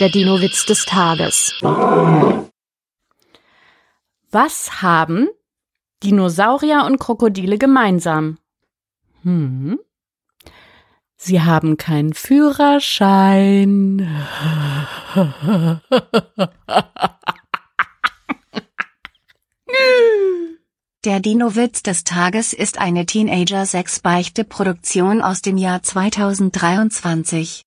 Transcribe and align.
Der 0.00 0.08
Dino-Witz 0.08 0.66
des 0.66 0.86
Tages. 0.86 1.54
Was 4.32 4.82
haben 4.82 5.28
Dinosaurier 6.02 6.84
und 6.84 6.98
Krokodile 6.98 7.58
gemeinsam? 7.58 8.38
Hm. 9.22 9.78
Sie 11.16 11.42
haben 11.42 11.76
keinen 11.76 12.12
Führerschein. 12.12 13.98
Der 21.04 21.20
Dino-Witz 21.20 21.84
des 21.84 22.02
Tages 22.02 22.52
ist 22.52 22.78
eine 22.78 23.06
Teenager-6-Beichte-Produktion 23.06 25.22
aus 25.22 25.40
dem 25.40 25.56
Jahr 25.56 25.84
2023. 25.84 27.62